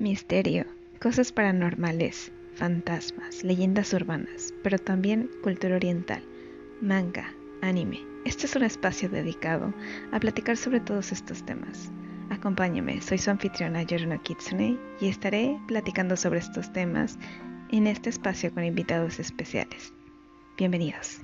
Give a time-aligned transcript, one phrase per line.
[0.00, 0.64] misterio,
[1.00, 6.22] cosas paranormales, fantasmas, leyendas urbanas, pero también cultura oriental,
[6.80, 8.00] manga, anime.
[8.24, 9.72] Este es un espacio dedicado
[10.12, 11.90] a platicar sobre todos estos temas.
[12.30, 17.18] Acompáñame, soy su anfitriona Yoruna Kitsune y estaré platicando sobre estos temas
[17.70, 19.92] en este espacio con invitados especiales.
[20.56, 21.20] Bienvenidos.